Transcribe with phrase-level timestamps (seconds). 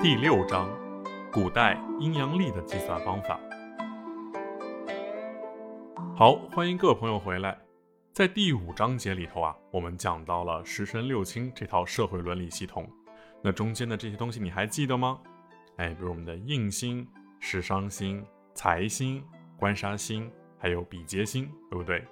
[0.00, 0.70] 第六章：
[1.32, 3.40] 古代阴阳历的计算方法。
[6.16, 7.58] 好，欢迎各位朋友回来。
[8.12, 12.88] 在第五章节里头啊，我们讲到了十神六亲这套社会伦理系统。
[13.42, 15.18] 那中间的这些东西你还记得吗？
[15.78, 17.04] 哎，比如我们的印星、
[17.40, 18.24] 食伤星、
[18.54, 19.20] 财星、
[19.56, 22.06] 官杀星，还有比劫星，对不对？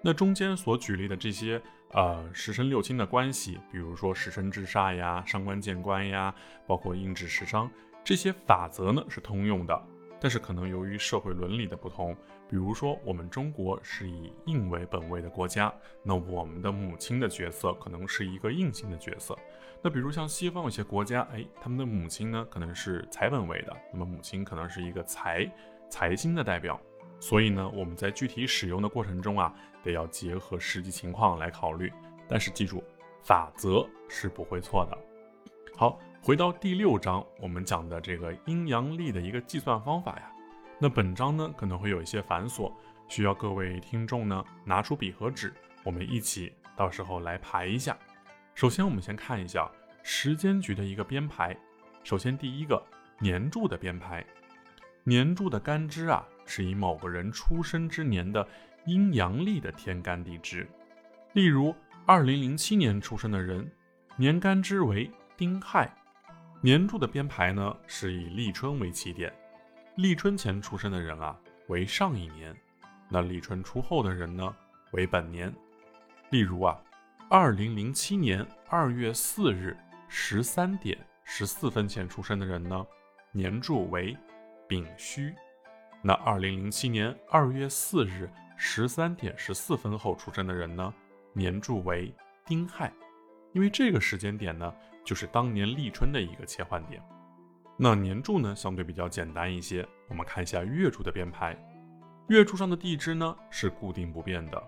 [0.00, 1.60] 那中间所举例的这些
[1.90, 6.34] 呃十神六亲的关系，比如说食神制煞呀、伤官见官呀，
[6.66, 7.70] 包括印制食伤，
[8.04, 9.86] 这些法则呢是通用的。
[10.20, 12.12] 但是可能由于社会伦理的不同，
[12.48, 19.38] 比如说我们中国是以印为本位的国家，那我们的母亲的角色可能是一个印星的角色。
[19.80, 25.48] 那比如像西方有些国家，哎，他们的母亲呢可能是财本位的，那么母亲可能是一个财
[25.88, 26.80] 财星的代表。
[27.20, 31.92] 所以呢，我们在具体使用的过程中啊，得要结合实际情况来考虑。
[32.28, 32.82] 但是记住，
[33.22, 34.98] 法则是不会错的。
[35.76, 35.98] 好。
[36.20, 40.30] 回到第六章，我们讲的这个阴阳历的一个计算方法呀。
[40.78, 42.70] 那本章呢可能会有一些繁琐，
[43.06, 47.96] 需要各位听众呢拿出笔和纸，我们一起到时候来排一下。
[48.54, 49.70] 首先，我们先看一下
[50.02, 51.56] 时间局的一个编排。
[52.02, 52.82] 首先，第一个
[53.20, 54.22] 年柱的编排，
[55.04, 58.44] 年柱的干支啊是以某个人出生之年的
[58.86, 60.66] 阴阳历的天干地支。
[61.34, 61.74] 例如，
[62.06, 63.70] 二零零七年出生的人，
[64.16, 65.94] 年干支为丁亥。
[66.60, 69.32] 年柱的编排呢，是以立春为起点，
[69.96, 72.56] 立春前出生的人啊为上一年，
[73.08, 74.56] 那立春出后的人呢
[74.92, 75.54] 为本年。
[76.30, 76.76] 例如啊，
[77.28, 79.76] 二零零七年二月四日
[80.08, 82.84] 十三点十四分前出生的人呢，
[83.32, 84.16] 年柱为
[84.66, 85.32] 丙戌；
[86.02, 90.92] 那二零零七年二月四日十三点十四分后出生的人呢，
[91.32, 92.92] 年柱为丁亥。
[93.52, 94.72] 因为这个时间点呢。
[95.04, 97.02] 就是当年立春的一个切换点。
[97.78, 99.88] 那年柱呢，相对比较简单一些。
[100.06, 101.56] 我们看一下月柱的编排。
[102.28, 104.62] 月柱上的地支呢是固定不变的，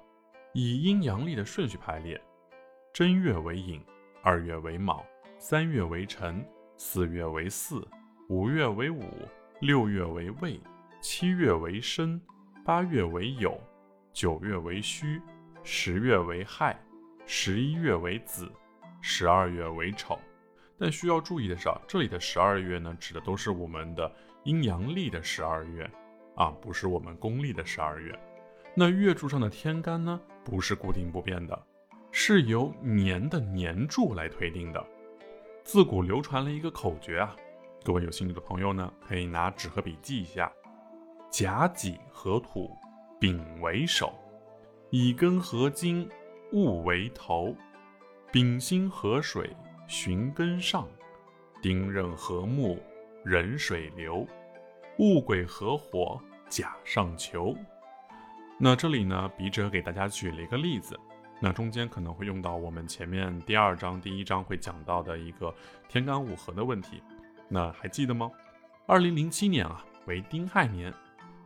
[0.54, 2.19] 以阴阳历的顺序排列：
[2.91, 3.84] 正月为寅，
[4.22, 5.04] 二月为卯，
[5.38, 6.43] 三月为辰，
[6.78, 7.87] 四月为巳，
[8.31, 9.04] 五月为午，
[9.60, 10.59] 六月为未，
[11.00, 12.21] 七月为申，
[12.62, 13.59] 八月为酉，
[14.12, 15.19] 九月为戌，
[15.62, 16.78] 十月为亥，
[17.25, 18.50] 十一月为子，
[19.00, 20.19] 十二月为丑。
[20.78, 24.12] 但需要注意的是啊，这里的十二月呢，指的都是我们的
[24.44, 25.91] 阴阳历的十二月
[26.37, 28.19] 啊，不是我们公历的十二月。
[28.75, 31.66] 那月柱上的天干呢，不是固定不变的，
[32.12, 34.87] 是由年的年柱来推定的。
[35.65, 37.34] 自古流传了一个口诀啊，
[37.84, 40.50] 各位有兴趣的朋友呢，可以拿纸和笔记一下：
[41.30, 42.76] 甲己合土，
[43.18, 44.12] 丙为首；
[44.91, 46.08] 乙庚合金，
[46.52, 47.54] 戊为头；
[48.32, 49.54] 丙辛合水。
[49.86, 50.86] 寻根上，
[51.60, 52.78] 丁壬合木，
[53.24, 54.24] 壬水流；
[54.98, 57.56] 戊癸合火，甲上求。
[58.56, 60.97] 那这里呢，笔者给大家举了一个例子。
[61.41, 65.52] 那中间可能会用到我们前面第二章、第一章会讲到的一个
[65.88, 67.02] 天干五合的问题。
[67.48, 68.30] 那还记得吗？
[68.86, 70.94] 二零零七年啊，为丁亥年。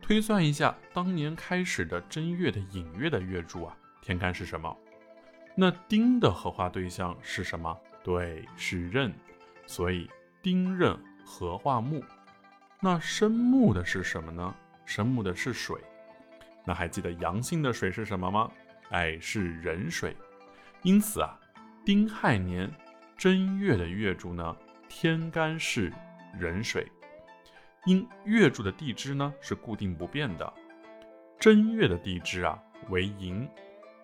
[0.07, 4.77] 推算一下，当年开始的正月的寅月的月柱啊，天干是什么？
[5.55, 7.75] 那丁的合化对象是什么？
[8.03, 9.11] 对，是壬，
[9.65, 10.07] 所以
[10.43, 10.95] 丁壬
[11.25, 12.03] 合化木。
[12.79, 14.55] 那生木的是什么呢？
[14.85, 15.75] 生木的是水。
[16.63, 18.51] 那还记得阳性的水是什么吗？
[18.91, 20.15] 哎，是壬水。
[20.83, 21.35] 因此啊，
[21.83, 22.71] 丁亥年
[23.17, 24.55] 正月的月柱呢，
[24.87, 25.91] 天干是
[26.39, 26.85] 壬水。
[27.85, 30.53] 因月柱的地支呢是固定不变的，
[31.39, 33.47] 正月的地支啊为寅，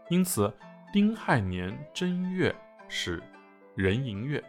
[0.10, 0.54] 因此
[0.94, 2.56] 丁亥年正月
[2.88, 3.22] 是。
[3.78, 4.44] 壬寅月，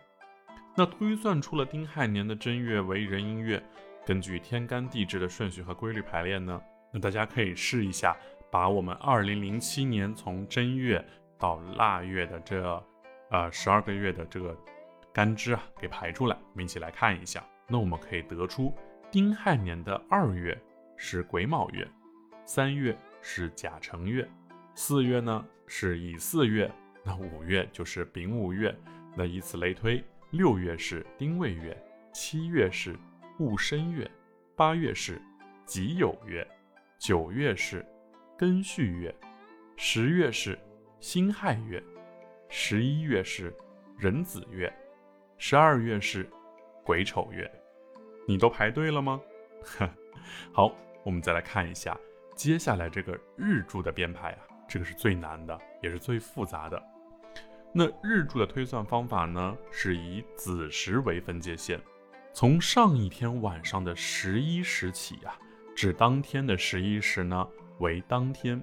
[0.76, 3.62] 那推算出了丁亥年的正月为壬寅月。
[4.04, 6.60] 根据天干地支的顺序和规律排列呢，
[6.92, 8.16] 那大家可以试一下，
[8.50, 11.02] 把我们二零零七年从正月
[11.38, 12.84] 到腊月的这
[13.30, 14.58] 呃十二个月的这个
[15.12, 17.42] 干支啊给排出来，我们一起来看一下。
[17.68, 18.74] 那我们可以得出，
[19.12, 20.58] 丁亥年的二月
[20.96, 21.86] 是癸卯月，
[22.46, 24.26] 三月是甲辰月，
[24.74, 26.72] 四月呢是乙巳月，
[27.04, 28.74] 那五月就是丙午月。
[29.14, 31.76] 那以此类推，六月是丁未月，
[32.10, 32.96] 七月是
[33.38, 34.10] 戊申月，
[34.56, 35.20] 八月是
[35.66, 36.48] 己酉月，
[36.98, 37.84] 九月是
[38.38, 39.14] 庚戌月，
[39.76, 40.58] 十月是
[41.00, 41.84] 辛亥月，
[42.48, 43.54] 十一月是
[43.98, 44.72] 壬子月，
[45.36, 46.26] 十二月是
[46.82, 47.46] 癸丑月。
[48.32, 49.20] 你都排队了吗？
[49.62, 49.86] 哈
[50.54, 50.74] 好，
[51.04, 51.94] 我们再来看一下
[52.34, 56.82] 接下来这个日柱的编排啊，这个是最难的，也是最复杂的。
[57.74, 61.78] 那日柱的推算方法呢，是以子时为分界线，
[62.32, 65.34] 从上一天晚上的十一时起呀，
[65.76, 67.46] 至当天的十一时呢
[67.80, 68.58] 为当天。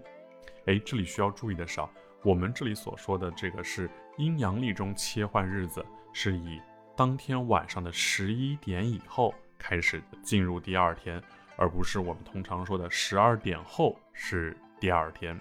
[0.66, 1.88] 哎，这里需要注意的是，啊，
[2.24, 3.88] 我们这里所说的这个是
[4.18, 6.60] 阴阳历中切换日子，是以
[6.98, 11.22] 当天晚上的十一点以后开始进入第二天，
[11.56, 15.40] 而不是我们通常说的十二点后是第二天，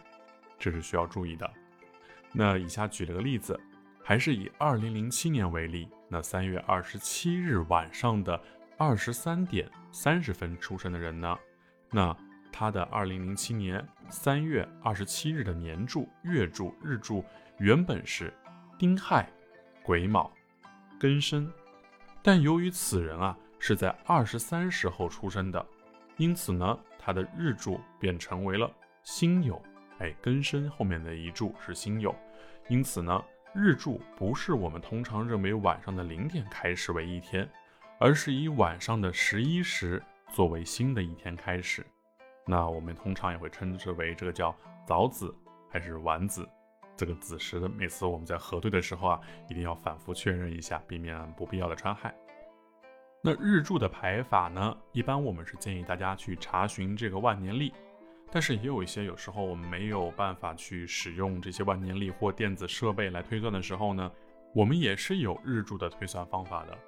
[0.58, 1.50] 这是需要注意的。
[2.32, 3.58] 那以下举了个例子，
[4.04, 8.38] 还是以二零零七年为例，那三月二十七日晚上的
[8.76, 11.38] 二十三点三十分出生的人呢，
[11.90, 12.14] 那。
[12.50, 17.24] 他的二零零七年三月二十七日的年柱、月柱、日柱
[17.58, 18.34] 原本是
[18.76, 19.30] 丁亥、
[19.84, 20.32] 癸卯、
[20.98, 21.48] 庚申，
[22.20, 25.64] 但由于此人啊是在二十三时后出生的，
[26.16, 28.70] 因此呢，他的日柱便成为了
[29.02, 29.60] 辛酉。
[29.98, 32.14] 哎，庚申后面的一柱是辛酉，
[32.68, 37.48] 因此呢，日柱不是我们通常认为晚上的零点开始为一天，
[37.98, 40.00] 而是以晚上的十一时
[40.32, 41.84] 作为新的一天开始。
[42.46, 44.54] 那我们通常也会称之为这个叫
[44.86, 45.34] 早子
[45.68, 46.48] 还是晚子，
[46.96, 49.20] 这个子时每次我们在核对的时候啊，
[49.50, 52.14] 一定要反复确认一下，避免不必要的穿害。
[53.20, 57.72] 那日柱的排法呢，一般我们是建议大家去查询这个万年历，
[58.30, 64.08] 但是也有一些有时候我们没有办法去使用这些万年历或电子设备来推算的时候呢，
[64.54, 66.78] 我们也是有日柱的推算方法的。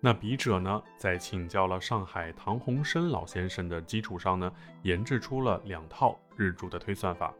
[0.00, 4.50] 那笔者呢，在请教了上海唐洪生老先生的基础上呢，
[4.84, 7.34] 研制出了两套日柱的推算法。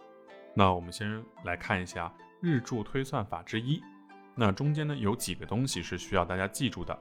[0.54, 3.82] 那我们先来看一下日柱推算法之一。
[4.34, 6.98] 那中间呢，有几个东西是需要大家记住的。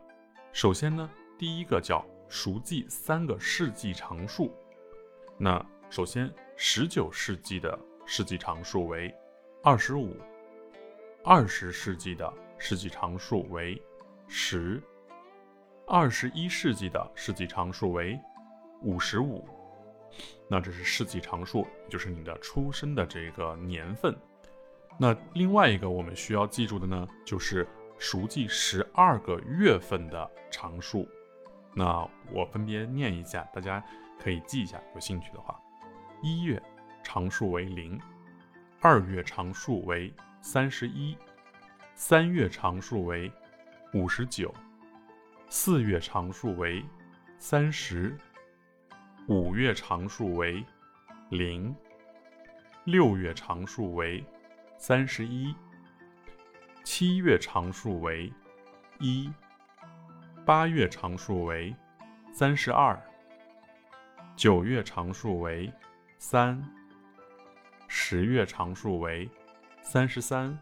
[0.58, 1.08] 首先呢，
[1.38, 4.52] 第一个叫熟记三个世纪常数。
[5.38, 7.78] 那首先，十九世纪的
[8.08, 9.14] 世纪常数为
[9.62, 10.18] 二十五，
[11.24, 13.80] 二十世纪的世纪常数为
[14.28, 14.82] 十。
[15.86, 18.20] 二十一世纪的世纪常数为
[18.82, 19.48] 五十五，
[20.50, 24.18] 那这是世纪常数，就是你的出生的这个年份。
[24.98, 27.68] 那另外一个我们需要记住的呢，就是
[27.98, 31.08] 熟记十二个月份的常数。
[31.76, 33.84] 那我分别念一下，大家
[34.20, 35.60] 可以记一下，有兴趣的话。
[36.22, 36.62] 一月
[37.04, 38.00] 常数为零，
[38.82, 41.16] 二月常数为三十一，
[41.94, 43.32] 三月常数为
[43.94, 44.54] 五十九。
[45.50, 46.84] 四月常数为
[47.38, 48.18] 三十，
[49.28, 50.66] 五月常数为
[51.30, 51.74] 零，
[52.86, 54.26] 六月常数为
[54.78, 55.56] 三十一，
[56.90, 58.32] 七月常数为
[59.00, 59.30] 一，
[60.46, 61.76] 八月常数为
[62.32, 62.98] 三十二，
[64.38, 65.70] 九月常数为
[66.18, 66.64] 三，
[67.90, 69.30] 十月常数为
[69.82, 70.58] 三十三，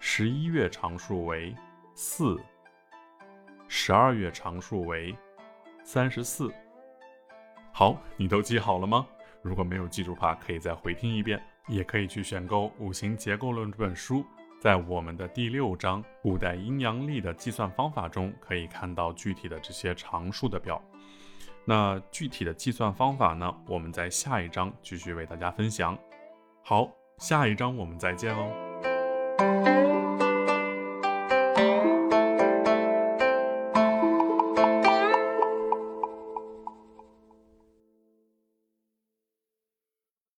[0.00, 1.54] 十一月常数为
[1.94, 2.36] 四。
[3.68, 5.16] 十二月常数为
[5.84, 6.52] 三十四。
[7.72, 9.06] 好，你都记好了吗？
[9.42, 14.26] 如果没有记住的话，可以再回听一遍，也可以去选购《五行结构论》这本书，
[14.60, 20.82] 在我们的第六章“古代阴阳历的计算方法”中，可以看到具体的这些常数的表。
[21.64, 23.54] 那具体的计算方法呢？
[23.68, 25.96] 我们在下一章继续为大家分享。
[26.64, 29.87] 好，下一章我们再见喽。